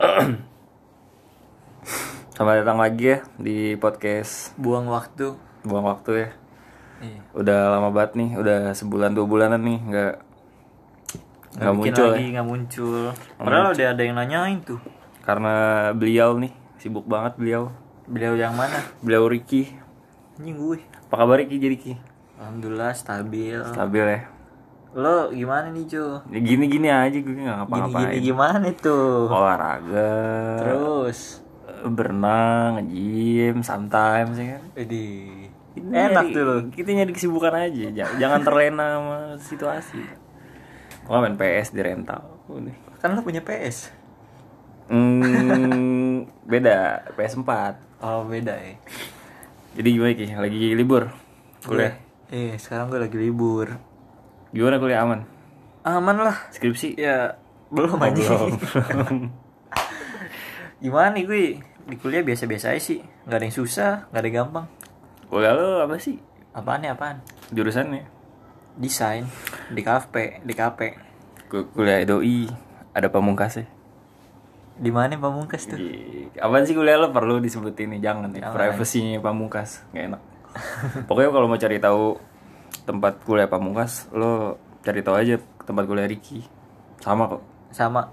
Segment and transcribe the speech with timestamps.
[2.32, 5.36] Selamat datang lagi ya di podcast buang waktu.
[5.60, 6.28] Buang Waktu ya.
[7.04, 7.20] Iya.
[7.36, 10.14] Udah lama banget nih, udah sebulan dua bulanan nih nggak
[11.60, 12.32] nggak muncul lagi ya.
[12.32, 13.12] nggak muncul.
[13.36, 14.80] Padahal udah ada yang nanyain tuh.
[15.20, 15.54] Karena
[15.92, 17.68] beliau nih sibuk banget beliau.
[18.08, 18.80] Beliau yang mana?
[19.04, 19.68] Beliau Ricky.
[20.40, 20.80] Anjing gue
[21.12, 21.60] Apa kabar Ricky?
[21.60, 21.92] Jadi Ki?
[22.40, 23.60] alhamdulillah stabil.
[23.68, 24.39] Stabil ya
[24.90, 28.10] lo gimana nih Jo Ya Gini-gini aja gue nggak gini ngapa-ngapain.
[28.10, 30.12] Gini gimana tuh Olahraga.
[30.58, 31.20] Terus?
[31.80, 34.62] Berenang, nge-gym, sometimes ya kan?
[34.74, 35.04] Jadi
[35.78, 35.86] enak
[36.26, 36.56] nyari- tuh lo.
[36.68, 37.86] Kita nyari kesibukan aja.
[37.88, 40.00] Jangan, jangan terlena sama situasi.
[41.02, 42.22] Gua main PS di rental.
[42.46, 42.76] Udah.
[42.98, 43.88] kan lo punya PS
[44.90, 47.06] Hmm, beda.
[47.14, 47.50] PS4
[48.02, 48.74] oh beda ya.
[49.72, 50.26] Jadi gimana Ki?
[50.34, 51.02] Lagi libur?
[51.62, 51.94] Kuliah?
[52.28, 53.74] eh sekarang gue lagi libur
[54.50, 55.20] Gimana kuliah aman?
[55.80, 56.36] aman lah.
[56.50, 56.94] Skripsi?
[56.94, 57.34] ya
[57.70, 58.50] belum Oh, aja belum.
[60.82, 61.42] gimana nih gue
[61.86, 62.98] di kuliah biasa-biasa aja sih.
[63.26, 64.66] Nggak ada yang susah nggak ada yang gampang.
[65.28, 66.18] Kuliah lo apa sih?
[66.50, 67.22] apaan ya apaan?
[67.54, 68.02] Jurusannya?
[68.74, 69.26] desain.
[69.70, 69.82] Di
[70.42, 70.54] di
[71.46, 72.48] Ku- Kuliah doi.
[72.90, 73.66] Ada pamungkasnya?
[74.80, 75.76] Di mana pamungkas tuh?
[75.76, 77.12] Ih, Apaan sih kuliah lo?
[77.12, 78.00] Perlu disebutin nih?
[78.00, 79.84] Jangan ya, privasinya pamungkas.
[79.92, 80.22] Gak enak.
[81.06, 82.16] Pokoknya kalau mau cari tahu
[82.90, 86.42] tempat kuliah pamungkas Lo cari tahu aja tempat kuliah Ricky
[86.98, 87.42] Sama kok.
[87.70, 88.10] Sama.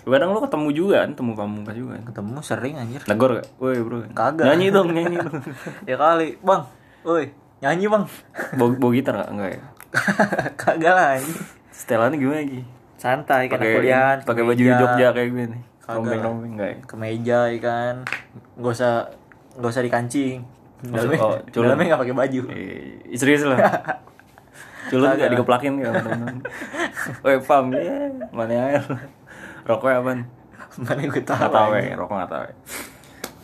[0.00, 2.02] Kadang lo ketemu juga kan, temu pamungkas juga kan?
[2.08, 3.02] Ketemu sering anjir.
[3.04, 3.46] Negor gak?
[3.60, 4.00] Woi bro.
[4.16, 4.48] Kagak.
[4.48, 5.34] Nyanyi dong, nyanyi dong.
[5.90, 6.62] Ya kali bang.
[7.04, 7.24] Woi
[7.60, 8.04] nyanyi bang.
[8.56, 9.28] Bawa, bawa gitar gak?
[9.28, 9.62] Enggak ya?
[10.62, 11.38] kagak lah anjing.
[11.68, 12.60] Setelannya gimana Ki?
[13.00, 16.78] santai kan kuliah pakai baju Jogja kayak gue nih Rombeng-rombeng enggak ya?
[16.84, 17.94] kemeja ya kan
[18.60, 19.08] nggak usah
[19.58, 20.38] nggak usah dikancing.
[20.80, 22.40] Dalamnya oh, dalamnya nggak pakai baju.
[22.54, 23.58] Eh, serius lah.
[24.88, 26.36] Culun gak dikeplakin gak temen-temen.
[27.26, 28.08] Woi, pam, ya.
[28.32, 28.82] Mana air.
[29.68, 30.20] Rokoknya apaan?
[30.78, 32.54] mana gue tahu Gak tau ya, rokok gak tau ya.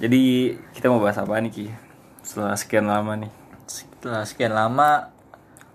[0.06, 0.20] Jadi,
[0.72, 1.66] kita mau bahas apa nih, Ki?
[2.22, 3.32] Setelah sekian lama nih.
[3.66, 5.10] setelah sekian lama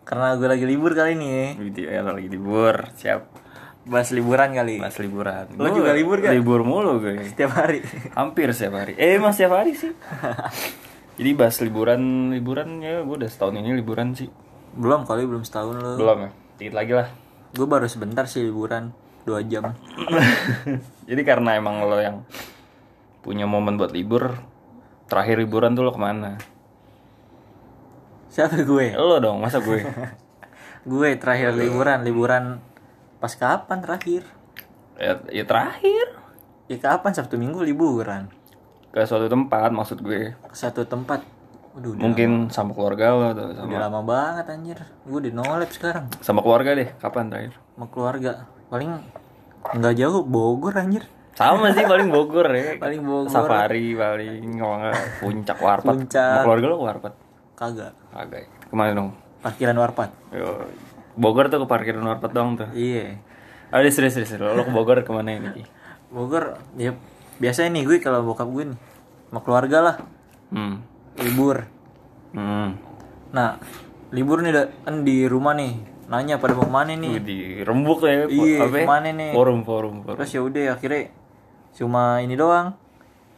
[0.08, 2.88] karena gue lagi libur kali ini Gitu ya, lagi libur.
[2.96, 3.22] Siap.
[3.82, 5.50] bahas liburan kali Bahas liburan.
[5.58, 6.32] Lo Gua juga libur gak?
[6.32, 7.26] Libur mulu gue.
[7.26, 7.82] setiap hari
[8.14, 8.94] Hampir setiap hari.
[8.96, 9.90] Eh, emang setiap hari sih.
[11.18, 14.30] Jadi bahas liburan, liburan ya gue udah setahun ini liburan sih.
[14.74, 16.30] Belum kali belum setahun lo Belum ya?
[16.58, 17.08] Dikit lagi lah.
[17.52, 19.76] gue baru sebentar sih liburan dua jam
[21.10, 22.24] Jadi karena emang lo yang
[23.22, 24.40] punya momen buat libur,
[25.06, 26.40] terakhir liburan tuh lo ke mana?
[28.32, 29.84] siapa gue Lo dong, masa gue?
[30.88, 32.58] gue terakhir liburan liburan
[33.22, 34.26] pas kapan terakhir
[34.98, 36.18] ya, ya terakhir
[36.66, 38.34] ya kapan sabtu minggu liburan
[38.90, 40.34] ke suatu tempat maksud gue.
[40.34, 41.22] ke satu tempat
[41.72, 45.72] Waduh, udah, Mungkin sama keluarga lo atau udah sama lama banget anjir gue di nolep
[45.72, 46.90] sekarang sama keluarga deh.
[46.98, 47.54] Kapan terakhir?
[47.72, 48.32] sama keluarga
[48.68, 48.92] paling
[49.72, 52.76] nggak jauh Bogor anjir Sama sih paling Bogor ya.
[52.76, 55.94] paling Bogor Safari paling kalau nggak puncak warpat.
[55.96, 56.28] Puncak.
[56.34, 57.14] Sama keluarga lo ke warpat.
[57.54, 58.46] kagak Kagak.
[58.62, 59.10] Ke mana dong?
[59.40, 60.68] parkiran warpat Yo.
[61.14, 62.68] Bogor tuh ke parkiran warpat dong tuh.
[62.72, 63.16] iya
[63.72, 64.36] Ada serius serius.
[64.36, 65.64] Lo, lo ke Bogor ke mana ini?
[66.12, 66.92] Bogor ya
[67.40, 68.80] biasanya nih gue kalau bokap gue nih
[69.28, 69.96] sama keluarga lah
[70.52, 70.84] Hmm.
[71.20, 71.68] Libur.
[72.32, 72.80] Hmm.
[73.36, 73.60] nah
[74.16, 74.52] libur nih
[74.88, 75.74] kan di rumah nih.
[76.12, 77.24] Nanya pada mau ke mana nih?
[77.24, 78.84] Di rembuk ya Iya, ya?
[78.84, 79.32] ke mana nih?
[79.32, 80.16] forum forum forum.
[80.20, 81.04] Terus ya udah akhirnya
[81.72, 82.76] cuma ini doang.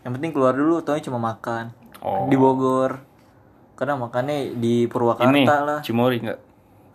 [0.02, 1.74] Yang penting keluar dulu taunya cuma makan.
[2.04, 2.28] Oh.
[2.28, 3.06] di Bogor.
[3.78, 5.80] Karena makannya di Purwakarta ini lah.
[5.86, 6.40] Cimori nggak?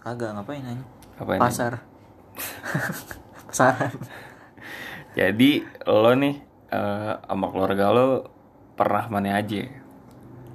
[0.03, 0.85] Kagak ngapain aja
[1.19, 1.41] apa ini?
[1.43, 1.73] Pasar.
[3.51, 3.93] Pasaran.
[5.19, 5.51] Jadi
[5.87, 6.35] lo nih
[6.71, 8.07] eh, sama keluarga lo
[8.79, 9.67] pernah mana aja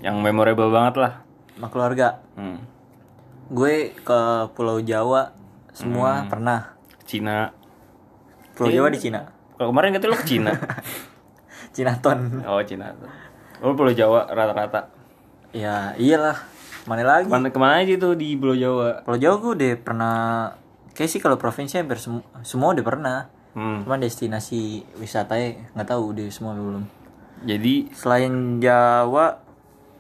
[0.04, 1.14] yang memorable banget lah.
[1.56, 2.20] Sama keluarga.
[2.36, 2.60] Hmm.
[3.44, 4.20] gue ke
[4.52, 5.32] Pulau Jawa
[5.72, 6.74] semua pernah.
[7.04, 7.54] Cina.
[8.54, 9.30] Pulau Jawa di Cina.
[9.54, 10.52] Kalau kemarin katanya lo ke Cina.
[11.76, 12.42] Cinaton.
[12.44, 12.92] Oh Cina
[13.62, 14.92] lo Pulau Jawa rata-rata.
[15.52, 16.36] Ya iyalah.
[16.84, 17.30] Mana lagi?
[17.30, 19.06] Mana ke mana aja tuh di Pulau Jawa?
[19.06, 20.16] Pulau Jawa gue udah pernah
[20.92, 23.20] kayak sih kalau provinsi hampir semu- semua udah pernah.
[23.54, 23.86] Hmm.
[23.86, 26.90] cuman destinasi wisatanya nggak tahu udah semua belum.
[27.46, 29.43] Jadi selain Jawa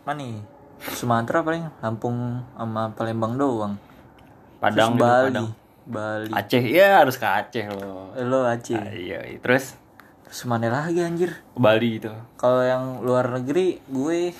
[0.03, 0.35] mana nih
[0.83, 3.79] Sumatera paling Lampung sama Palembang doang.
[4.59, 5.47] Padang Terus Bali Padang.
[5.83, 6.31] Bali.
[6.35, 8.11] Aceh ya harus ke Aceh lo.
[8.15, 8.75] Eh, lo Aceh.
[8.75, 9.39] Ah, iya iya.
[9.39, 9.79] terus?
[10.27, 11.31] Terus mana lagi anjir?
[11.55, 14.35] Bali gitu kalau yang luar negeri gue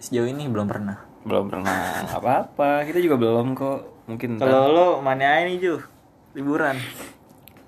[0.00, 1.04] sejauh ini belum pernah.
[1.28, 2.08] Belum pernah.
[2.08, 2.88] Apa-apa.
[2.88, 4.08] Kita juga belum kok.
[4.08, 5.84] Mungkin kalau lo mana aja nih Ju?
[6.32, 6.80] Liburan.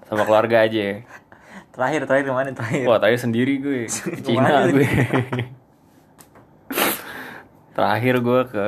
[0.08, 1.04] Sama keluarga aja.
[1.76, 2.84] Terakhir terakhir ke mana terakhir?
[2.88, 3.84] Wah tadi sendiri gue.
[4.24, 4.88] Cina gue
[7.80, 8.66] terakhir gue ke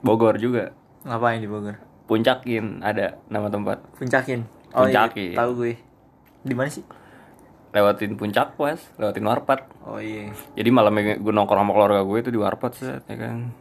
[0.00, 0.72] Bogor juga.
[1.04, 1.76] Ngapain di Bogor?
[2.08, 3.84] Puncakin ada nama tempat.
[4.00, 4.48] Puncakin?
[4.72, 5.36] Oh iya Puncakin.
[5.36, 5.72] tahu gue.
[6.48, 6.80] Di mana sih?
[7.76, 9.68] Lewatin puncak pas lewatin warpat.
[9.84, 10.32] Oh iya.
[10.56, 13.52] jadi malamnya gue nongkrong sama keluarga gue itu di warpat set, ya kan.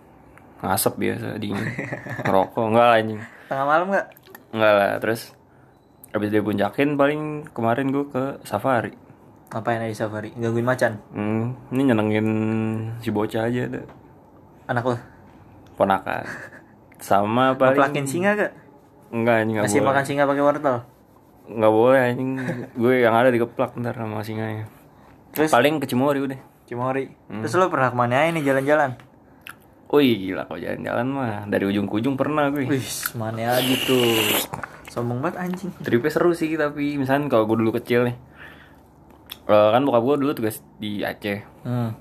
[0.63, 1.67] Ngasep biasa dingin.
[2.23, 3.19] Ngerokok enggak lah anjing.
[3.51, 4.07] Tengah malam nggak?
[4.47, 5.35] enggak lah terus
[6.15, 8.95] habis dia puncakin paling kemarin gue ke safari
[9.57, 10.29] Ngapain aja safari?
[10.37, 11.01] Gangguin macan?
[11.09, 12.27] hmm, ini nyenengin
[13.01, 13.81] si bocah aja deh
[14.65, 14.95] Anak lo?
[15.73, 16.29] ponakan
[16.97, 18.51] sama paling Ngepelakin singa gak?
[19.09, 20.77] enggak anjing enggak Kasih boleh makan singa pakai wortel?
[21.47, 22.29] enggak boleh anjing
[22.71, 24.69] gue yang ada dikeplak ntar sama singanya
[25.33, 25.49] Terus?
[25.49, 27.09] paling ke Cimory udah Cimory.
[27.25, 28.91] Terus lo pernah ke mana aja nih jalan-jalan?
[29.87, 32.83] Wih gila kok jalan-jalan mah dari ujung ke ujung pernah gue Wih,
[33.15, 34.03] mana aja tuh.
[34.91, 35.71] Sombong banget anjing.
[35.79, 38.19] Tripnya seru sih tapi misalnya kalau gue dulu kecil nih
[39.47, 41.91] eh, kan bokap gue dulu tugas di Aceh Hmm.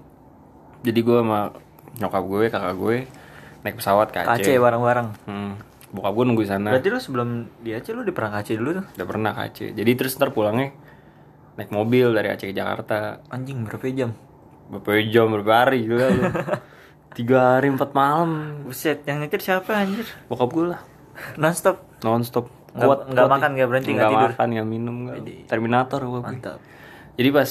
[0.81, 1.51] jadi gue sama
[1.97, 2.97] nyokap gue kakak gue
[3.61, 5.09] naik pesawat ke Aceh, Aceh bareng-bareng.
[5.25, 5.53] Hmm.
[5.89, 7.29] bokap gue nunggu di sana Berarti lo sebelum
[7.59, 8.85] di Aceh lo udah pernah ke Aceh dulu tuh?
[8.93, 10.75] udah pernah ke Aceh jadi terus ntar pulangnya
[11.55, 14.11] naik mobil dari Aceh ke Jakarta Anjing berapa jam?
[14.67, 16.23] berapa jam berapa hari gitu lu
[17.17, 20.05] tiga hari empat malam Buset, yang nyetir siapa anjir?
[20.27, 20.81] bokap gue lah
[21.35, 21.81] Nonstop.
[22.03, 24.31] non stop Nggak- makan, nggak berhenti, nggak nggak tidur?
[24.35, 25.17] makan nggak minum nggak
[25.49, 26.59] Terminator gue Mantap.
[27.17, 27.51] Jadi pas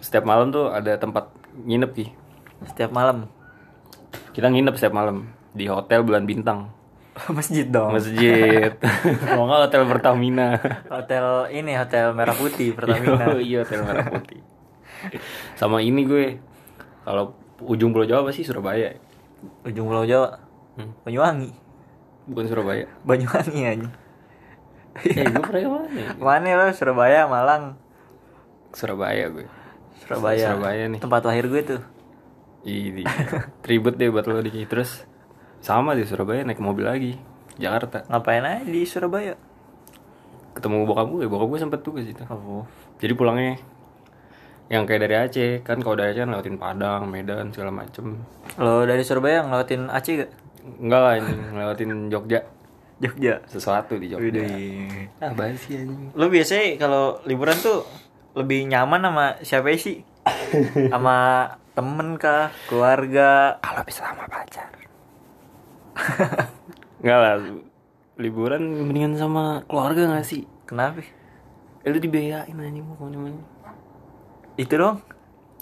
[0.00, 1.28] setiap malam tuh ada tempat
[1.60, 2.06] nginep ki
[2.62, 3.24] Setiap malam.
[4.30, 6.70] kita nginep setiap malam di hotel bulan bintang
[7.30, 7.90] Masjid dong.
[7.90, 8.70] masjid
[9.36, 10.56] mau nggak hotel Pertamina
[10.86, 13.34] Hotel ini hotel Merah Putih Pertamina.
[13.36, 14.40] iya hotel merah putih
[15.54, 16.26] sama ini gue
[17.02, 18.92] kalau ujung pulau Jawa pasti Surabaya
[19.64, 20.36] Ujung Pulau Jawa.
[20.76, 20.92] Hmm.
[21.00, 21.48] Banyuwangi.
[22.28, 23.88] bukan Surabaya Banyuwangi aja.
[25.00, 26.08] eh gue pernah ke mana ya?
[26.14, 27.79] Mana lo Surabaya, Malang,
[28.72, 29.46] Surabaya gue
[29.98, 30.46] Surabaya.
[30.48, 31.82] Surabaya nih Tempat lahir gue tuh.
[32.60, 33.04] Ini
[33.68, 35.04] ribet deh buat lo di terus
[35.58, 37.12] sama di Surabaya naik mobil lagi
[37.56, 39.34] Jakarta Ngapain aja di Surabaya?
[40.50, 42.66] ketemu bokap gue bokap gue sempet tugas itu Oh.
[42.96, 43.54] jadi pulangnya
[44.66, 48.18] yang kayak dari Aceh kan kalau dari Aceh kan lewatin Padang Medan segala macem
[48.56, 50.30] Lo dari Surabaya ngelewatin Aceh gak?
[50.76, 52.40] enggak lah ini ngelewatin Jogja
[52.98, 53.40] Jogja.
[53.46, 55.08] sesuatu di Jogja Widih.
[55.18, 57.86] ah basi anjing Lo biasanya kalau liburan tuh
[58.32, 60.02] lebih nyaman sama siapa sih?
[60.92, 61.16] sama
[61.72, 62.52] temen kah?
[62.64, 63.56] Keluarga?
[63.58, 64.68] kalau bisa sama pacar
[67.00, 67.34] enggak lah
[68.16, 71.00] liburan mendingan sama keluarga gak sih Kenapa?
[71.00, 73.40] eh, lu dibiayain anjing mau ke mana-mana
[74.54, 75.00] Itu dong.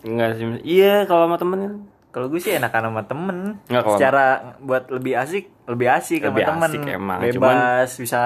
[0.00, 1.74] enggak sih iya kalau sama temen kan
[2.08, 3.38] Kalau gue sih enakan sama temen.
[3.64, 4.24] Nggak, kalau- Secara
[4.58, 6.66] buat lebih asik, lebih asik sama Lebih temen.
[6.66, 8.20] asik emang, Bebas, bisa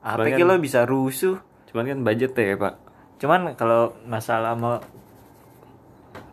[0.00, 1.38] apa Cuman kan- lo bisa rusuh.
[1.66, 2.74] cuman kan budget ya pak
[3.20, 4.80] Cuman kalau masalah sama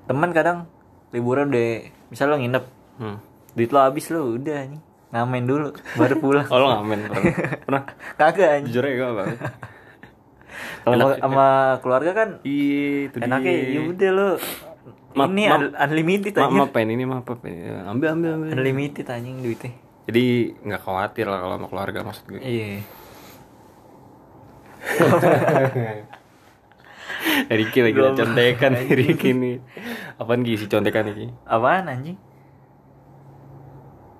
[0.05, 0.57] temen kadang
[1.09, 2.63] liburan deh, misal lo nginep,
[2.97, 3.17] hmm.
[3.53, 6.47] duit lo habis lo udah nih ngamen dulu baru pulang.
[6.53, 6.99] oh lo ngamen
[7.61, 7.83] pernah
[8.19, 8.71] Kagak anjing.
[8.71, 9.23] jujur ya gak apa
[10.83, 14.27] Kalau sama- keluarga kan iya itu enaknya ya udah lo
[15.13, 16.53] Ma- ini ma- un- unlimited Ma aja.
[16.53, 17.55] maaf pen ini maaf pen
[17.85, 19.71] ambil ambil ambil Unlimited anjing duitnya.
[20.05, 20.23] jadi
[20.61, 22.83] nggak khawatir lah kalau sama keluarga maksud gue Iya.
[27.59, 29.59] Riki lagi ada contekan Riki nih.
[30.19, 31.29] Apaan Ki si contekan ini?
[31.47, 32.17] Apaan anjing?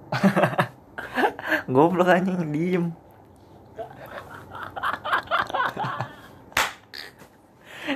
[1.73, 2.91] Goblok anjing diem.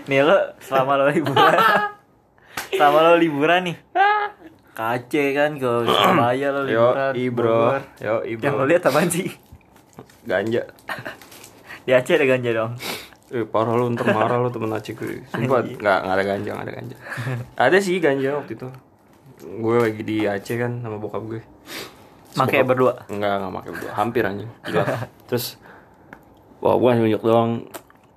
[0.09, 1.59] nih lo selama lo liburan.
[2.71, 3.77] Selama lo liburan nih.
[4.71, 7.75] Kace kan ke Surabaya lo yo liburan i bro.
[7.75, 7.83] Bogor.
[7.99, 9.27] yo i yang lo lihat apaan sih?
[10.23, 10.63] Ganja.
[11.81, 12.77] Di Aceh ada ganja dong
[13.31, 16.65] eh parah lu ntar marah lu temen Aceh gue sumpah nggak nggak ada ganja nggak
[16.67, 16.95] ada ganja
[17.55, 18.67] ada sih ganja waktu itu
[19.41, 21.41] gue lagi di Aceh kan sama bokap gue
[22.31, 23.91] Make berdua Enggak, enggak pakai berdua.
[23.91, 24.47] Hampir anjing.
[24.63, 24.85] Gila.
[25.27, 25.59] Terus
[26.63, 27.67] wah gua nunjuk doang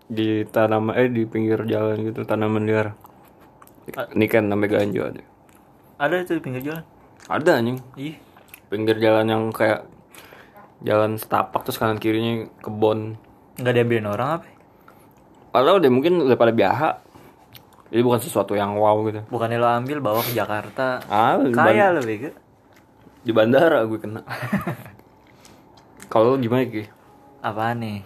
[0.06, 2.94] di tanaman eh di pinggir jalan gitu tanaman liar.
[3.90, 5.22] Ini kan namanya ganja ada.
[5.98, 6.84] ada itu di pinggir jalan
[7.26, 7.78] Ada anjing.
[7.98, 8.14] ih
[8.70, 9.82] Pinggir jalan yang kayak
[10.86, 13.18] jalan setapak terus kanan kirinya kebon.
[13.54, 14.46] nggak diambilin orang apa
[15.54, 16.98] Padahal deh mungkin udah pada biasa.
[17.86, 19.22] Jadi bukan sesuatu yang wow gitu.
[19.28, 22.34] bukannya lo ambil bawa ke Jakarta Ah, kaya lo bego
[23.20, 24.18] di bandara gue kena.
[26.10, 26.84] Kalau gimana Ki?
[27.38, 27.98] apaan nih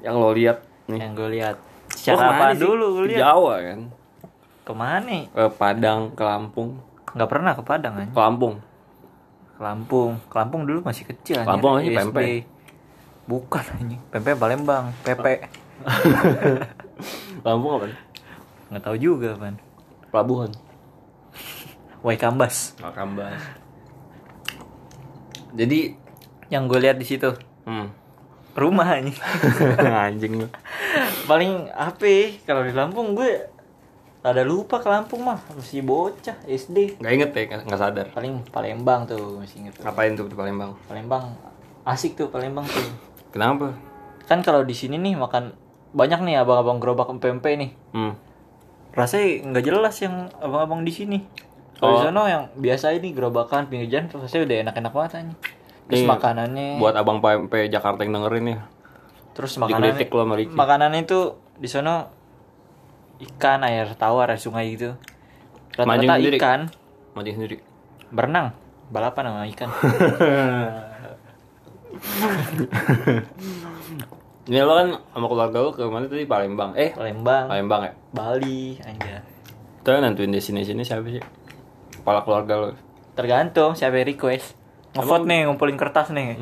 [0.00, 0.98] Yang lo lihat nih.
[0.98, 1.56] yang gue lihat
[1.90, 2.62] secara ke mana apa sih?
[2.62, 3.80] dulu gue Ke lihat Jawa kan.
[4.62, 6.70] ke mana Ke Padang, ke Lampung.
[7.10, 8.54] nggak pernah ke Padang kan Ke Lampung.
[9.50, 11.42] ke Lampung ke Lampung dulu masih kecil.
[11.42, 12.48] Lampung masih pempek.
[13.26, 15.44] bukan anjing pempek Palembang pepe
[17.46, 17.86] Lampung apa?
[18.68, 19.56] nggak tahu juga pan
[20.08, 20.52] Pelabuhan.
[22.04, 23.40] Waikambas Makambas.
[25.48, 25.96] Jadi,
[26.48, 27.28] yang gue lihat di situ
[27.64, 27.88] hmm.
[28.52, 29.16] rumah anjing
[30.08, 30.48] anjing lu.
[31.24, 32.08] paling apa
[32.44, 33.48] kalau di Lampung gue
[34.20, 38.06] ada lupa ke Lampung mah masih bocah SD Gak inget ya, nggak- nggak sadar.
[38.12, 39.84] paling Palembang tuh masih inget tuh.
[39.88, 40.72] Ngapain tuh di Palembang?
[40.84, 41.24] Palembang
[41.84, 42.84] asik tuh Palembang tuh
[43.28, 43.72] Kenapa?
[44.24, 45.52] kan kalau di sini nih makan
[45.90, 48.12] banyak nih abang-abang gerobak pempek nih Hmm.
[48.90, 51.18] rasanya nggak jelas yang abang-abang di sini
[51.74, 52.04] kalau di Oh.
[52.04, 55.34] sono yang biasa ini gerobakan pinggir jalan rasanya udah enak-enak banget aja
[55.88, 58.58] terus Nih, makanannya Buat abang PMP Jakarta yang dengerin ya.
[59.32, 61.20] terus makanannya lo makanannya itu
[61.54, 62.10] di sono
[63.18, 64.98] ikan air tawar air sungai gitu
[65.72, 66.36] rata-rata sendiri?
[66.36, 66.60] ikan
[67.14, 67.56] Mancing sendiri.
[68.08, 68.50] berenang
[68.88, 69.70] balapan sama ikan
[74.48, 76.72] Ini lo kan sama keluarga lo ke mana tadi Palembang.
[76.72, 77.92] Eh, Palembang Palembang ya.
[78.10, 79.20] Bali aja
[79.78, 81.20] Itu yang nentuin destinasi siapa sih?
[81.94, 82.68] Kepala keluarga lo.
[83.12, 84.54] tergantung siapa yang request
[84.90, 86.38] ngevote nih ngumpulin kertas nih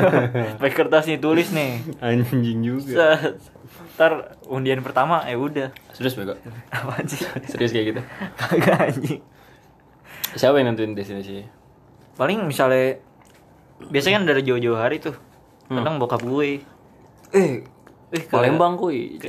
[0.60, 3.16] pakai kertas nih tulis nih Anjing juga.
[3.96, 4.12] Ntar
[4.44, 6.36] undian pertama ya udah Serius bego.
[6.70, 8.00] apaan sih Serius kayak gitu.
[8.36, 9.18] kagak anjing
[10.30, 11.48] Siapa yang nentuin destinasi?
[12.14, 13.00] paling misalnya
[13.80, 15.16] biasanya kan dari jauh-jauh hari tuh
[15.66, 16.60] kadang bokap gue
[17.30, 17.60] Eh,
[18.08, 19.20] eh Palembang kuy.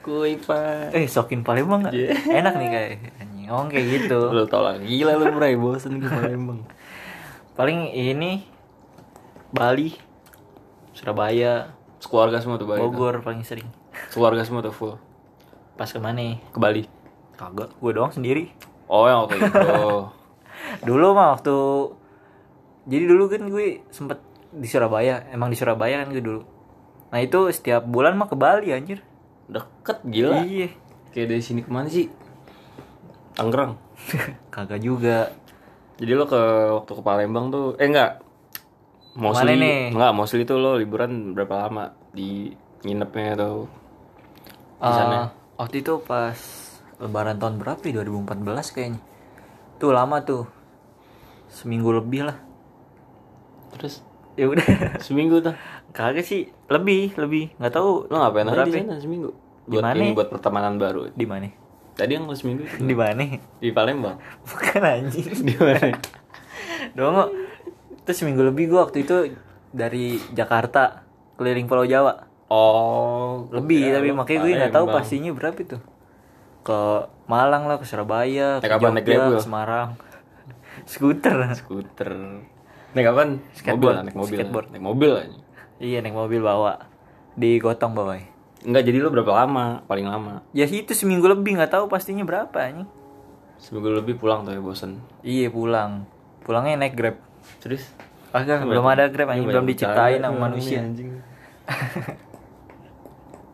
[0.00, 0.90] kuy pak.
[0.90, 1.94] eh sokin Palembang nggak
[2.26, 6.06] enak nih kayak anjing oh kayak gitu Lo tau lah, gila lu bray, bosen ke
[6.06, 6.66] Palembang.
[7.58, 8.42] paling ini
[9.48, 9.94] Bali
[10.92, 12.80] Surabaya Sekeluarga semua tuh balik.
[12.82, 13.68] Bogor paling sering
[14.08, 14.94] Sekeluarga semua tuh full.
[15.72, 16.84] pas ke mana Ke Bali.
[17.32, 18.52] kagak gue doang sendiri
[18.84, 19.58] Oh yang waktu itu.
[20.82, 21.56] dulu mah waktu
[22.84, 24.18] jadi dulu kan gue sempet
[24.50, 26.42] di Surabaya emang di Surabaya kan gue dulu
[27.10, 28.98] nah itu setiap bulan mah ke Bali anjir
[29.54, 30.40] Deket gila.
[30.40, 30.68] iya
[31.12, 32.06] Kayak dari sini ke mana sih?
[33.36, 33.78] Tangerang.
[34.54, 35.30] kagak juga
[36.00, 36.40] Jadi lo ke
[36.76, 38.10] waktu ke Palembang tuh, eh enggak.
[39.24, 39.80] Ke mana Mostly, nih?
[39.92, 41.84] enggak, mostly tuh lo liburan berapa lama
[42.16, 42.54] di
[42.86, 43.54] nginepnya atau
[44.84, 45.30] di Eh, sana?
[45.60, 46.38] waktu itu pas
[47.00, 49.00] lebaran tahun berapa ya 2014 kayaknya
[49.80, 50.44] tuh lama tuh
[51.50, 52.36] seminggu lebih lah
[53.74, 54.02] Terus
[54.38, 54.66] ya udah
[55.02, 55.54] seminggu tuh.
[55.90, 58.82] Kagak sih lebih lebih nggak tahu Lo ngapain di berapa ya?
[58.86, 59.30] sana seminggu?
[59.70, 59.98] Buat mana?
[60.02, 61.10] ini buat pertemanan baru.
[61.14, 61.50] di mana
[61.94, 63.22] Tadi yang lo seminggu itu di mana
[63.60, 64.16] di Palembang.
[64.48, 65.92] bukan anjing Di mana?
[66.96, 67.28] Dongo.
[68.06, 69.36] Terus seminggu lebih gua waktu itu
[69.70, 71.04] dari Jakarta
[71.36, 72.26] keliling Pulau Jawa.
[72.50, 75.78] Oh, Lebih ya, tapi makanya gue nggak tahu pastinya berapa itu.
[76.66, 79.38] Ke Malang lah, ke Surabaya, ke Jogja, ke?
[79.38, 79.94] Semarang.
[80.82, 81.46] Skuter.
[81.54, 82.10] Skuter.
[82.90, 83.28] Naik kapan?
[83.54, 84.02] Skateboard.
[84.02, 84.34] Mobil, naik mobil.
[84.34, 84.68] Skateboard.
[84.74, 85.38] Naik mobil aja.
[85.80, 86.84] Iya, naik mobil bawa.
[87.34, 88.20] Di Gotong bawa.
[88.60, 89.80] Enggak, jadi lo berapa lama?
[89.88, 90.44] Paling lama.
[90.52, 92.84] Ya itu seminggu lebih nggak tahu pastinya berapa nih.
[93.56, 95.00] Seminggu lebih pulang tuh ya bosen.
[95.24, 96.04] Iya pulang.
[96.44, 97.16] Pulangnya naik Grab.
[97.64, 97.88] Terus?
[98.36, 100.84] Agak belum ada Grab anjing, belum diciptain sama manusia.
[100.84, 101.10] Anjing.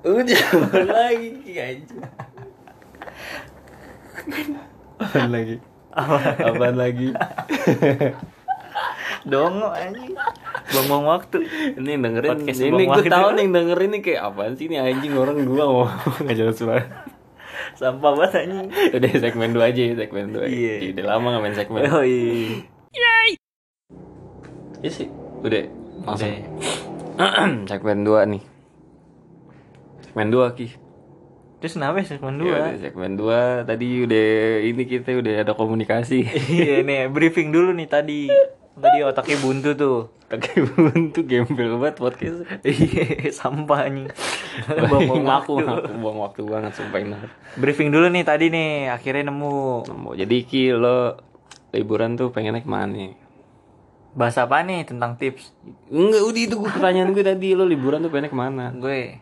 [0.06, 0.46] Udah
[0.86, 2.02] lagi anjing.
[4.98, 5.56] Apaan lagi?
[5.94, 7.08] Apaan lagi?
[9.26, 10.14] Dongo anjing.
[10.70, 11.38] Buang-buang waktu.
[11.74, 15.18] Ini dengerin Podcast ini gue tahu nih yang dengerin ini kayak apaan sih ini anjing
[15.18, 15.84] orang gua mau
[16.22, 16.86] nggak jelas banget.
[17.74, 18.68] Sampah banget anjing.
[18.70, 20.74] Udah segmen 2 aja ya, segmen 2 Iya.
[20.94, 22.62] Udah lama gak main segmen Oh iya.
[24.80, 25.08] Iya sih
[25.42, 25.66] Udah
[26.04, 26.30] Langsung.
[27.70, 28.42] Segmen 2 nih
[30.04, 30.68] Segmen 2 Ki
[31.56, 32.56] Terus kenapa ya segmen Ya dua?
[32.60, 34.28] udah, Segmen 2 Tadi udah
[34.62, 36.18] Ini kita udah ada komunikasi
[36.52, 38.28] iya nih briefing dulu nih tadi.
[38.76, 39.98] Tadi otaknya buntu tuh.
[40.26, 44.10] Pakai buntu gembel banget podcast Iya, sampah anjing.
[44.90, 45.54] Buang waktu.
[45.62, 47.14] Aku buang waktu banget Sumpah ini
[47.54, 49.86] Briefing dulu nih tadi nih, akhirnya nemu.
[49.86, 51.14] Mau Jadi Ki lo
[51.70, 53.12] Liburan tuh pengennya ke mana nih?
[54.16, 55.52] Bahas apa nih tentang tips?
[55.92, 58.64] Enggak udah itu gue pertanyaan gue tadi Lo liburan tuh pengennya ke mana?
[58.72, 59.20] Gue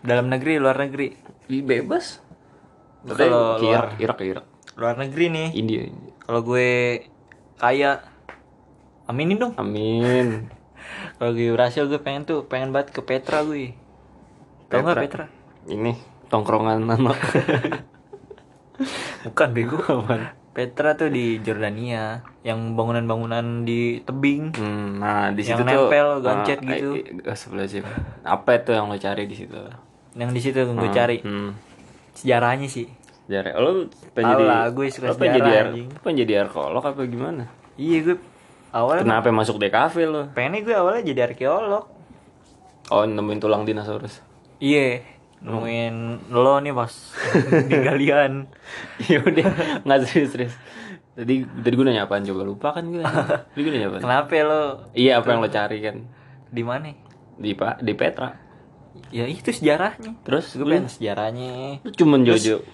[0.00, 1.12] dalam negeri, luar negeri.
[1.46, 2.22] Bebas
[3.04, 4.44] Kalau Irak, luar- Irak, Irak
[4.74, 5.48] Luar negeri nih.
[5.54, 5.82] India
[6.22, 6.68] Kalau gue
[7.56, 8.15] kaya
[9.06, 9.54] aminin dong.
[9.56, 10.46] Amin
[11.16, 13.74] Kalau gue berhasil gue pengen tuh, pengen banget ke Petra gue.
[14.66, 15.26] Tau nggak Petra?
[15.64, 15.92] Ini
[16.26, 17.18] tongkrongan anak
[19.24, 19.78] Bukan bego.
[20.52, 24.56] Petra tuh di Jordania, yang bangunan-bangunan di tebing.
[24.56, 26.90] Hmm, nah di situ Yang tuh nempel, gancet ah, gitu.
[26.96, 27.84] eh, sebelah sih.
[28.22, 29.52] Apa itu yang lo cari di situ?
[30.16, 31.52] Yang di situ gue cari Hmm.
[32.14, 32.88] sejarahnya sih.
[33.26, 33.52] Sejarah.
[33.54, 33.84] Lo
[34.14, 37.00] pengen Tahu jadi lah, gue suka lo pengen sejarah, jadi ar- pengen jadi arkeolog apa
[37.04, 37.44] gimana?
[37.76, 38.16] Iya gue
[38.70, 40.22] awalnya Kenapa masuk DKV lo?
[40.30, 41.86] pengennya gue awalnya jadi arkeolog.
[42.86, 44.22] Oh, nemuin tulang dinosaurus.
[44.56, 45.02] Iya,
[45.40, 45.94] nemuin
[46.28, 46.92] lo nih pas
[47.68, 48.46] di galian.
[49.02, 49.46] ya udah,
[49.82, 50.54] nggak serius serius.
[51.12, 53.02] Tadi tadi gue nanya apaan coba lupa kan gue.
[53.02, 54.02] Tadi gue nanya apaan?
[54.02, 54.60] Kenapa lo
[54.92, 55.96] Iya, apa yang lo cari kan?
[56.46, 56.94] di mana?
[57.34, 58.30] Di Pak di Petra.
[59.06, 62.64] ya itu sejarahnya Terus gue pengen sejarahnya lu cuman jojo.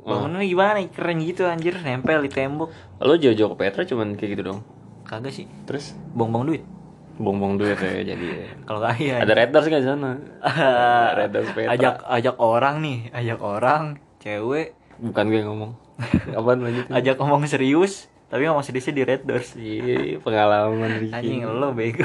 [0.00, 4.42] bangunannya gimana keren gitu anjir nempel di tembok Lo jojo ke Petra cuman kayak gitu
[4.46, 4.60] dong.
[5.06, 6.62] Kagak sih Terus bong-bong duit
[7.16, 8.28] bong-bong duit ya jadi.
[8.68, 10.10] kalau kaya Ada Red Doors nggak di sana?
[11.18, 11.72] Red Doors Petra.
[11.72, 13.82] ajak ajak orang nih ajak orang
[14.18, 15.72] cewek Bukan gue ngomong.
[16.36, 16.92] Apaan lanjutin?
[16.92, 21.14] ajak ngomong serius tapi ngomong seriusnya di Red Doors Iya, pengalaman Ricky.
[21.14, 22.04] anjing lo bego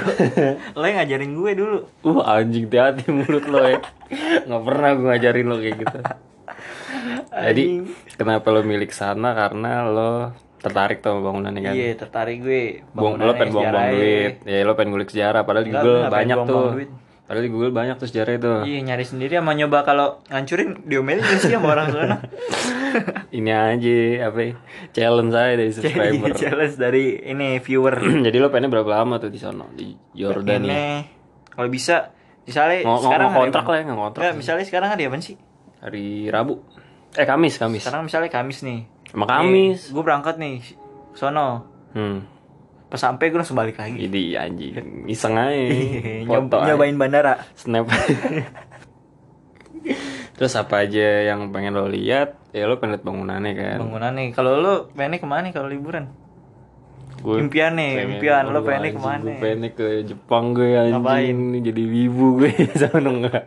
[0.71, 3.81] lo yang ngajarin gue dulu Uh anjing hati-hati mulut lo ya
[4.45, 5.97] Gak pernah gue ngajarin lo kayak gitu
[7.27, 7.65] Jadi
[8.13, 10.31] kenapa lo milik sana karena lo
[10.61, 11.73] tertarik tuh sama bangunannya kan?
[11.73, 14.33] Iya tertarik gue Buang, lo pengen buang-buang duit.
[14.41, 16.45] Ya lo pengen ngulik sejarah Padahal di Google pengen banyak tuh.
[16.47, 16.89] buang-buang duit.
[17.21, 18.51] Padahal di Google banyak tuh sejarah itu.
[18.65, 22.15] Iya nyari sendiri sama nyoba kalau ngancurin diomelin sih sama orang sana?
[23.31, 24.53] Ini aja apa ya,
[24.91, 26.27] Challenge aja dari subscriber.
[26.27, 27.95] Jadi challenge dari ini viewer.
[28.27, 31.07] Jadi lo pengennya berapa lama tuh di sana Di Jordan ya ini
[31.51, 32.11] kalau bisa
[32.43, 33.37] misalnya Ngo- sekarang apa?
[33.63, 35.35] lah ya Nggak, misalnya sekarang hari apa sih?
[35.79, 36.59] Hari Rabu.
[37.11, 37.83] Eh Kamis Kamis.
[37.83, 39.91] Sekarang misalnya Kamis nih Sama Kamis.
[39.91, 40.63] Gue berangkat nih
[41.11, 41.67] sono.
[41.91, 42.23] Hmm.
[42.87, 44.07] Pas sampai gue langsung balik lagi.
[44.07, 45.07] Jadi anjing.
[45.07, 45.55] Iseng aja.
[46.27, 47.43] Nyob- nyobain bandara.
[47.55, 47.87] Snap.
[50.35, 52.39] Terus apa aja yang pengen lo lihat?
[52.55, 53.77] Ya lo pengen lihat bangunannya kan?
[53.83, 54.29] Bangunan nih.
[54.33, 56.07] Kalau lo pengennya ke mana nih kalau liburan?
[57.21, 58.49] Gue impian nih impian.
[58.49, 60.97] Lo pengennya ke mana gue pengen ke Jepang gue anjing.
[60.97, 61.37] Ngapain?
[61.61, 62.51] Jadi wibu gue
[62.81, 63.45] sama enggak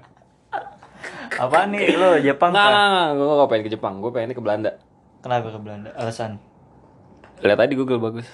[1.34, 1.98] apa nih?
[1.98, 4.70] Lo Jepang enggak, gue gak pengen ke Jepang, gue pengen ke Belanda
[5.24, 5.90] kenapa ke Belanda?
[5.96, 6.36] Alasan?
[7.40, 8.28] Lihat aja di Google bagus.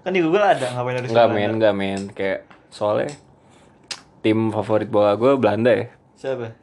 [0.00, 1.44] Kan di Google ada ngapain harus Enggak Belanda?
[1.44, 2.02] men, enggak men.
[2.16, 3.12] Kayak soalnya
[4.24, 5.86] Tim favorit bola gue Belanda ya.
[6.16, 6.56] Siapa?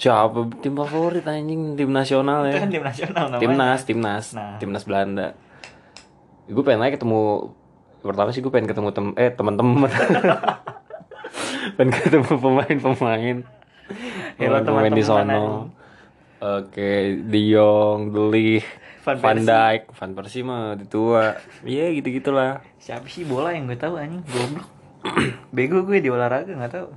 [0.00, 0.40] Siapa?
[0.64, 2.60] Tim favorit anjing, tim nasional itu ya.
[2.64, 3.42] kan tim nasional namanya.
[3.44, 4.26] Timnas timnas.
[4.32, 4.56] Nah.
[4.56, 5.36] timnas Belanda.
[6.48, 7.52] Gue pengen aja ketemu
[8.00, 9.90] pertama sih gue pengen ketemu tem eh teman-teman
[11.76, 13.36] pengen ketemu pemain-pemain.
[14.36, 15.75] Ya, lo pemain di teman-teman sono
[16.40, 16.90] oke
[17.26, 18.68] De Jong, De Ligt,
[19.06, 19.38] Van Van.
[19.38, 21.38] Dijk, Van Persie mah di tua.
[21.62, 24.22] Iya gitu gitulah siapa sih bola yang gue tahu anjing?
[24.26, 24.66] Goblok.
[25.54, 26.88] Bego gue di olahraga nggak tahu.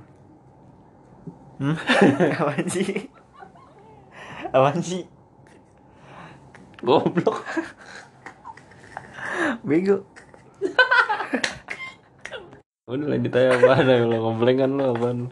[1.60, 1.76] Hmm?
[2.40, 3.06] apaan sih?
[4.50, 5.06] Apaan sih?
[6.82, 7.46] Goblok.
[9.66, 10.02] Bego.
[12.90, 13.86] Udah lanjut aja apaan?
[14.10, 15.30] Lo komplain kan lo apaan?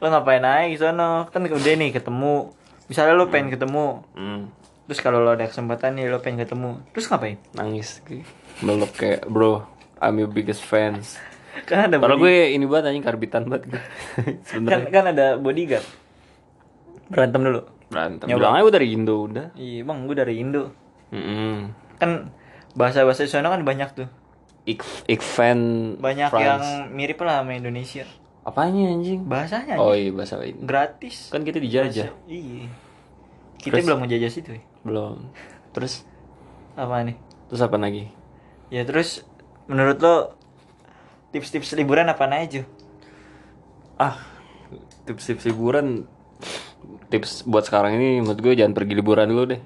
[0.00, 1.28] Lo ngapain di sono?
[1.28, 2.56] Kan udah nih ketemu
[2.86, 4.02] misalnya lo pengen ketemu.
[4.14, 4.50] Hmm,
[4.86, 6.82] terus kalau lo ada kesempatan nih lo pengen ketemu.
[6.94, 7.38] Terus ngapain?
[7.54, 8.02] Nangis.
[8.62, 9.66] Meluk kayak bro
[10.00, 11.16] I'm your biggest fans.
[11.68, 13.82] Kan ada Kalau gue ini banget anjing karbitan banget gue.
[14.68, 15.86] kan, kan ada bodyguard.
[17.08, 17.60] Berantem dulu.
[17.88, 18.28] Berantem.
[18.28, 18.38] Nyoba.
[18.38, 19.46] Bilang aja gue dari Indo udah.
[19.56, 20.64] iya bang gue dari Indo.
[21.10, 22.28] Mm kan
[22.76, 24.08] bahasa bahasa sana kan banyak tuh.
[24.68, 26.44] Ik, ik fan banyak France.
[26.44, 28.04] yang mirip lah sama Indonesia
[28.46, 29.26] Apanya anjing?
[29.26, 29.98] bahasanya Oh aja.
[29.98, 30.54] iya bahasa lain.
[30.62, 32.14] gratis Kan kita dijajah.
[32.30, 32.70] iya
[33.58, 33.84] kita Terus?
[33.84, 34.62] belum ngejajah situ ya.
[34.80, 35.26] Belum.
[35.74, 36.06] Terus
[36.72, 38.06] apa nih terus apa lagi?
[38.68, 39.22] ya terus
[39.64, 40.16] menurut lo
[41.30, 42.62] tips-tips liburan apa aja
[43.96, 44.18] Ah,
[45.06, 46.04] tips-tips liburan
[47.08, 49.60] tips buat sekarang ini menurut gue jangan pergi liburan dulu deh.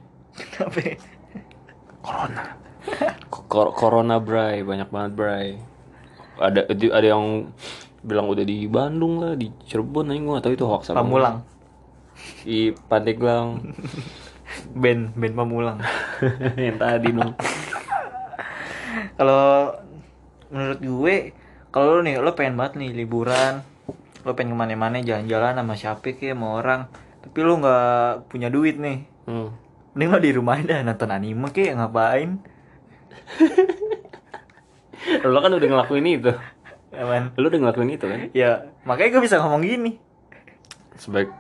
[0.63, 0.95] apa ya?
[2.01, 2.45] Corona.
[3.51, 5.49] Corona bray, banyak banget bray.
[6.39, 7.51] Ada ada yang
[8.01, 11.01] bilang udah di Bandung lah, di Cirebon aja gue gak tahu itu hoax apa.
[11.01, 11.37] Pamulang
[12.43, 13.61] Di Pandeglang.
[14.75, 15.79] band band Pamulang
[16.59, 17.33] yang tadi dong.
[19.15, 19.71] kalau
[20.51, 21.15] menurut gue
[21.71, 23.63] kalau lo nih lo pengen banget nih liburan
[24.21, 26.81] lo pengen ke mana-mana jalan-jalan sama siapa kayak sama orang
[27.23, 29.55] tapi lo nggak punya duit nih Hmm.
[29.95, 32.43] mending lo di rumah aja nonton anime kayak ngapain
[35.23, 36.33] Lo kan udah ngelakuin itu.
[36.91, 37.31] Aman.
[37.39, 38.21] Lo udah ngelakuin itu kan?
[38.35, 39.93] ya makanya gue bisa ngomong gini
[40.99, 41.31] Sebaik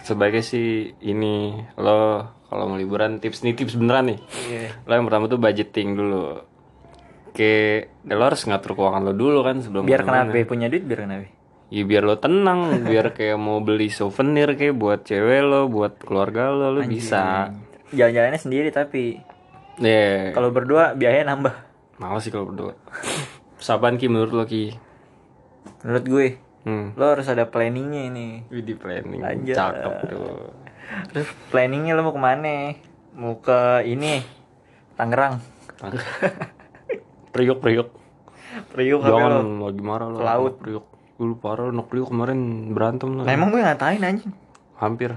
[0.00, 4.18] sebaiknya sih ini lo kalau mau liburan tips nih tips beneran nih.
[4.50, 4.68] Iya.
[4.84, 6.42] Lo yang pertama tuh budgeting dulu.
[7.30, 11.06] Oke, ya lo harus ngatur keuangan lo dulu kan sebelum biar kenapa punya duit biar
[11.06, 11.30] kenapa
[11.70, 16.50] Ya biar lo tenang, biar kayak mau beli souvenir kayak buat cewek lo, buat keluarga
[16.50, 17.54] lo, lo bisa.
[17.94, 19.22] jalan-jalannya sendiri tapi
[19.80, 21.54] Ya, kalau berdua biayanya nambah
[21.96, 22.74] males sih kalau berdua.
[23.64, 24.74] Saban Ki menurut lo Ki?
[25.80, 26.28] Menurut gue
[26.60, 26.92] Hmm.
[26.92, 29.56] lo harus ada planningnya ini Widih planning, Anjay.
[29.56, 30.52] cakep tuh.
[31.08, 32.76] terus planningnya lo mau ke mana
[33.12, 34.20] mau ke ini
[34.92, 35.40] Tangerang
[37.30, 37.88] Priuk, priuk.
[38.68, 40.20] Priuk Jangan lo lagi marah lo.
[40.20, 40.58] Laut.
[40.58, 40.84] Priuk.
[41.16, 42.38] Dulu parah anak Priuk kemarin
[42.70, 43.32] berantem Nah lah.
[43.32, 44.32] emang gue ngatain anjing
[44.76, 45.16] Hampir.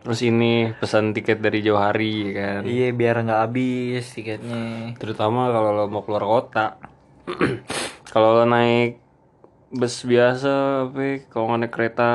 [0.00, 2.64] Terus ini pesan tiket dari jauh hari kan.
[2.64, 6.76] Iya biar nggak habis tiketnya Terutama kalau lo mau keluar kota.
[8.12, 9.00] kalau lo naik
[9.70, 10.52] bus biasa
[10.84, 12.08] apa kalau nggak naik kereta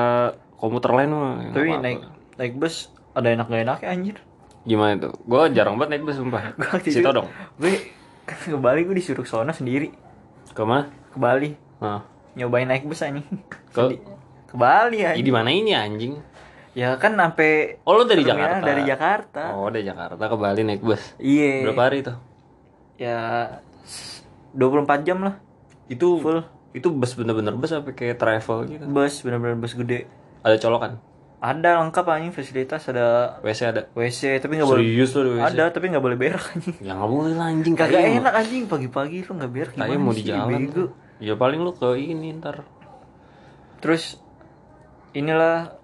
[0.53, 1.81] komuter lain mah Tapi apa-apa.
[1.81, 1.99] naik
[2.35, 2.75] naik bus
[3.11, 4.17] ada enak gak enaknya anjir.
[4.61, 7.79] gimana tuh gue jarang banget naik bus sumpah itu- tau dong Gue
[8.25, 9.93] ke Bali gue disuruh ke sono sendiri.
[10.47, 11.53] ke mana Ke Bali.
[11.77, 13.23] nah Nyobain naik bus anjing.
[13.45, 14.01] ke Sendi-
[14.43, 15.21] Ke Bali anjing.
[15.21, 16.13] di mana ini anjing
[16.73, 19.43] Ya kan sampai oh lo dari Jakarta Dari Jakarta.
[19.53, 21.63] oh dari Jakarta ke Bali naik bus Iya.
[21.63, 22.17] berapa hari tuh
[22.97, 23.19] Ya
[23.81, 25.39] s- 24 jam lah.
[25.85, 26.41] itu Full.
[26.75, 28.83] Itu bus bener-bener bus apa kayak travel gitu?
[28.85, 30.11] Bus bener-bener bus gede.
[30.41, 30.99] ada colokan?
[31.35, 33.81] Ada lengkap anjing fasilitas ada WC ada?
[33.93, 36.75] WC tapi nggak boleh serius lo ada WC ada tapi nggak boleh berak anjing.
[36.79, 40.23] ya nggak boleh lah anjing Kagak enak anjing pagi-pagi lu nggak berak gimana mau di
[40.23, 40.85] jalan bego.
[41.17, 42.65] Ya paling lu ke ini ntar.
[43.79, 44.17] Terus
[45.11, 45.77] inilah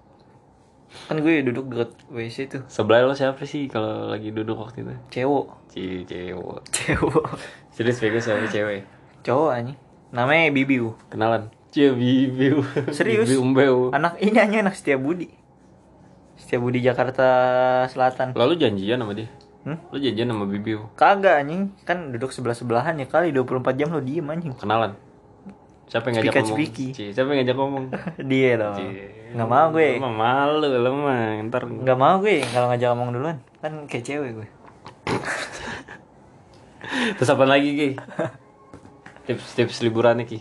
[1.08, 2.62] kan gue duduk deket WC tuh.
[2.66, 4.92] Sebelah lo siapa sih kalau lagi duduk waktu itu?
[5.10, 5.46] cewek.
[5.70, 6.60] Ci- Cewek.
[6.68, 7.24] Cewek.
[7.70, 8.44] Serius bego siapa?
[8.46, 8.84] Cewek?
[9.22, 9.78] cowok anjing
[10.12, 11.48] namanya Bibiu Kenalan?
[11.72, 12.60] Cie bibiu
[12.92, 13.26] Serius?
[13.26, 15.32] Bibiu umbeu anak ini hanya anak setia Budi
[16.36, 17.26] setia Budi Jakarta
[17.88, 19.28] Selatan Lalu janjian sama dia?
[19.62, 19.80] Hmm?
[19.88, 20.84] Lu janjian sama bibiu?
[20.92, 24.92] kagak anjing kan duduk sebelah sebelahan ya kali 24 jam lo diem anjing Kenalan?
[25.88, 26.56] Siapa yang ngajak ngomong?
[26.56, 26.86] spiki.
[26.92, 27.84] Ci, Siapa yang ngajak ngomong?
[28.30, 29.32] dia dong Cie.
[29.32, 33.36] nggak mau gue Lu malu lu mah Ntar nggak mau gue kalau ngajak ngomong duluan
[33.60, 34.48] kan kayak cewek gue
[37.16, 37.88] Terus apa lagi Ki?
[39.22, 40.38] Tips-tips liburan nih Ki.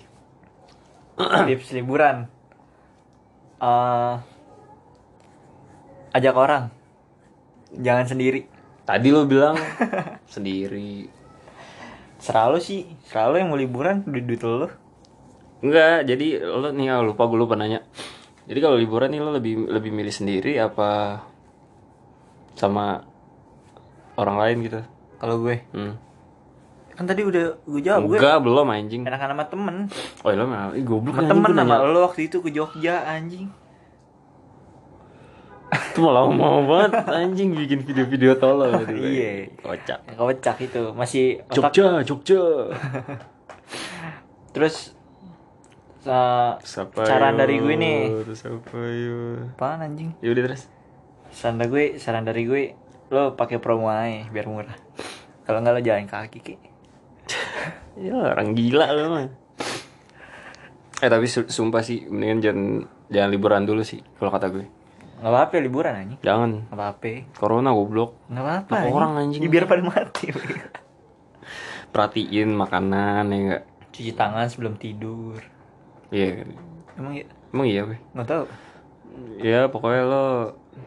[1.50, 2.26] Tips liburan.
[3.62, 4.14] Eh,
[6.18, 6.74] ajak orang.
[7.78, 8.50] Jangan sendiri.
[8.84, 9.56] Tadi lu bilang
[10.34, 11.06] sendiri.
[12.18, 12.82] Selalu sih.
[13.06, 14.70] Selalu yang mau liburan duit duit lo
[15.62, 17.86] Enggak, jadi lo nih ah, lupa gue lupa nanya.
[18.50, 21.22] Jadi kalau liburan nih lo lebih lebih milih sendiri apa
[22.58, 23.06] sama
[24.18, 24.82] orang lain gitu?
[25.22, 25.62] kalau gue?
[25.70, 25.94] Hmm.
[27.02, 29.02] Kan tadi udah gue jawab gue Enggak, belum anjing.
[29.04, 29.76] enakan sama temen
[30.22, 33.50] Oh, lo mah ih goblok sama anjing, temen sama lo waktu itu ke Jogja anjing
[35.72, 38.92] Itu malah mau banget anjing bikin video-video tolol gitu.
[38.94, 39.56] Iya.
[39.58, 40.00] Kocak.
[40.04, 42.42] yang kocak itu masih otak Jogja, Jogja.
[44.54, 44.92] terus
[46.04, 48.00] uh, Siapa Saran dari gue nih.
[48.22, 49.56] Terus apa yuk?
[49.56, 50.68] apaan anjing Ya udah terus.
[51.32, 52.64] saran dari gue saran dari gue
[53.08, 54.76] lo pakai promo aja biar murah
[55.42, 56.56] kalau nggak lo jalan kaki ki
[57.94, 59.28] Ya orang gila lo mah.
[60.98, 62.60] Eh tapi su- sumpah sih mendingan jangan
[63.08, 64.66] jangan liburan dulu sih kalau kata gue.
[65.18, 66.52] nggak apa-apa liburan anjing Jangan.
[66.66, 68.18] nggak apa-apa Corona goblok.
[68.28, 69.38] nggak apa-apa orang anjing.
[69.40, 70.34] Ya, biar pada mati
[71.92, 73.64] Perhatiin makanan ya enggak?
[73.92, 75.38] cuci tangan sebelum tidur
[76.10, 76.48] Iya.
[76.96, 78.00] emang ya Emang iya, gue.
[78.10, 78.44] nggak tahu
[79.38, 80.26] Ya pokoknya lo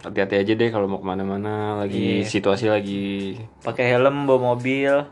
[0.02, 2.26] hati-hati aja deh kalau mau ke mana-mana lagi Iya.
[2.26, 5.04] situasi lagi pakai helm bawa mobil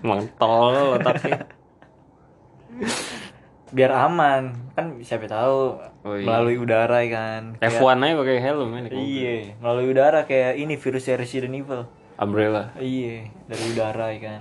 [0.00, 1.46] mantol otaknya.
[3.68, 4.42] biar aman
[4.72, 6.22] kan siapa tahu Oh, iya.
[6.22, 8.80] melalui udara ya kan Kayak- F1 aja pakai helm ya.
[8.94, 11.82] iya melalui udara kayak ini virusnya Resident Evil
[12.14, 12.70] Umbrella.
[12.76, 14.40] iya dari udara ya kan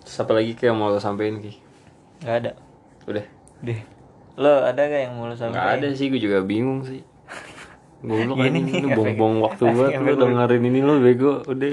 [0.00, 1.52] Terus apa lagi kayak mau lo sampein Ki?
[2.18, 2.50] nggak ada
[3.04, 3.24] Udah.
[3.60, 3.80] deh
[4.34, 7.02] lo ada gak yang mau lo Nggak sampaikan ada sih, gue juga bingung sih.
[8.00, 11.68] Goblok Ini ini, nih, ini efek- bong-bong waktu banget lo dengerin ini lo bego, udah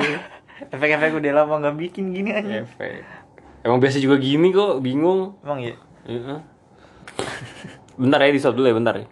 [0.71, 2.65] efek-efek udah lama gak bikin gini aja.
[2.65, 3.06] Efek.
[3.65, 5.38] Emang biasa juga gini kok bingung.
[5.41, 5.75] Emang iya?
[6.06, 6.45] iya.
[8.01, 9.08] Bentar ya di dulu ya bentar ya.